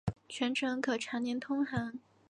[0.27, 1.93] 全程可常年通航。